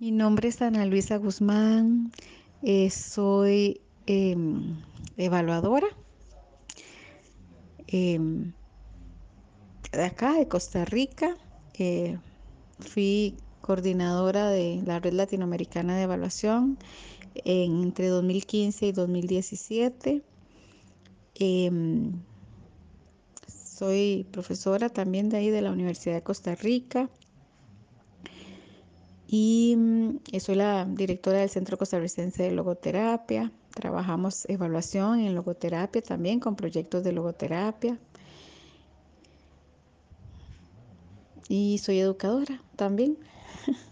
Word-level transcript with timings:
Mi 0.00 0.12
nombre 0.12 0.48
es 0.48 0.62
Ana 0.62 0.86
Luisa 0.86 1.18
Guzmán, 1.18 2.10
eh, 2.62 2.88
soy 2.88 3.82
em, 4.06 4.74
evaluadora 5.18 5.88
em, 7.86 8.54
de 9.92 10.02
acá, 10.02 10.32
de 10.32 10.48
Costa 10.48 10.86
Rica. 10.86 11.36
Eh, 11.74 12.16
fui 12.78 13.36
coordinadora 13.60 14.48
de 14.48 14.82
la 14.86 15.00
Red 15.00 15.12
Latinoamericana 15.12 15.94
de 15.98 16.04
Evaluación 16.04 16.78
entre 17.34 18.08
2015 18.08 18.86
y 18.86 18.92
2017. 18.92 20.22
Em, 21.34 22.22
soy 23.46 24.26
profesora 24.32 24.88
también 24.88 25.28
de 25.28 25.36
ahí 25.36 25.50
de 25.50 25.60
la 25.60 25.70
Universidad 25.70 26.14
de 26.14 26.22
Costa 26.22 26.54
Rica 26.54 27.10
y 29.32 29.76
mm, 29.76 30.40
soy 30.40 30.56
la 30.56 30.84
directora 30.84 31.38
del 31.38 31.48
Centro 31.48 31.78
Costarricense 31.78 32.42
de 32.42 32.50
Logoterapia. 32.50 33.52
Trabajamos 33.72 34.44
evaluación 34.48 35.20
en 35.20 35.36
logoterapia 35.36 36.02
también 36.02 36.40
con 36.40 36.56
proyectos 36.56 37.04
de 37.04 37.12
logoterapia. 37.12 37.96
Y 41.48 41.78
soy 41.78 42.00
educadora 42.00 42.60
también. 42.74 43.18